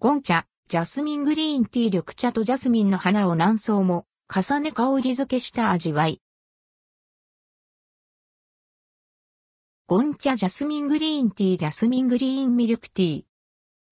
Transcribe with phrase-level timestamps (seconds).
[0.00, 6.20] ゴンチャ、ジャスミングリーンティー緑茶とジャスミンの花を何層も重ね香り付けした味わい。
[9.88, 13.24] ゴンチャジャスミングリーンティージャスミングリーンミルクティー。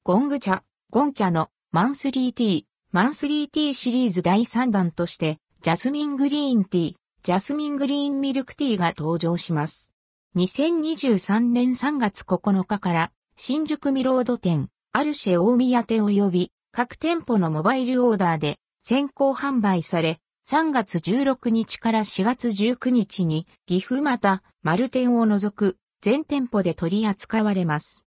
[0.04, 6.94] ゴンチャ、ゴンチャのマンスリーティー、マンスリーティーシリーズ第3弾として、ジャスミングリーンティー、
[7.24, 9.92] ジャスミングリーンミルクティーが登場します。
[10.36, 28.06] 2023年3月9日から新宿ミロード店、アルシェ大宮店及び各店舗のモバイルオーダーで先行販売され、3月16日から4月19日に岐阜また丸店を除く全店舗で取り扱われます。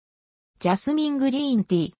[0.58, 1.92] ジャスミングリーンティー。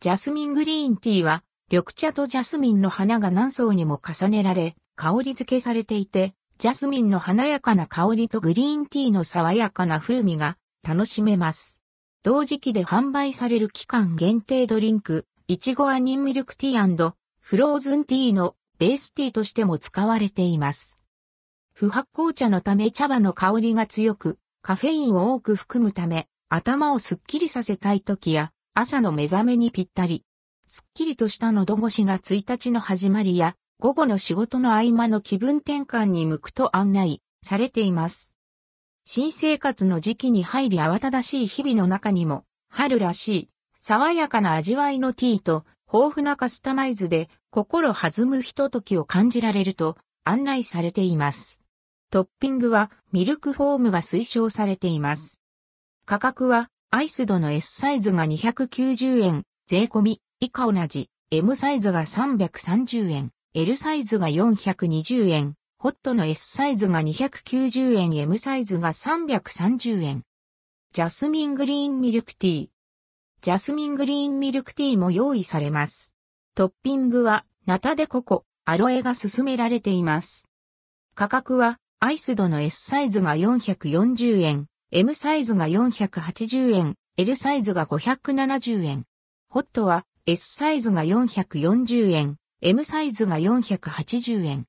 [0.00, 11.77] ジャスミングリーンティーは緑茶とジャスミンの花が何層にも重ねられ、香り付けされていて、ジャスミンの華やかな香りとグリーンティーの爽やかな風味が楽しめます。
[12.24, 20.98] 同時期で販売される期間限定ドリンク、いちごアニンミルクティーフローズンティーのベースティーとしても使われています。
[21.74, 30.24] 不発酵茶のため茶葉の香りが強く、カフェインを多く含むため、頭をすっきりさせたい時や、朝の目覚めにぴったり。
[30.66, 38.34] すっきりとした喉越しが1日の始まりや、午後の仕事の合間の気分転換に向くと案内されています。
[39.10, 51.58] 新生活の時期に入り慌ただしい日々の中にも、春らしい、爽やかな味わいのティーと、豊富なカスタマイズで心弾むひとときを感じられると案内されています。
[52.10, 55.40] トッピングはミルクフォームが推奨されています。
[56.04, 70.24] 価格はアイスドの S サイズが290円、税込み以下同じ M サイズが330円、L サイズが420円、ホットの S サイズが290円、M サイズが330円。
[70.92, 72.68] ジャスミングリーンミルクティー。
[73.42, 76.12] ジャスミングリーンミルクティーも用意されます。
[76.56, 80.46] トッピングは、ナタデココ、アロエが勧められています。
[81.14, 89.04] 価格は、アイスドの S サイズが440円、M サイズが480円、L サイズが570円。
[89.48, 94.64] ホットは S サイズが440円、M サイズが480円。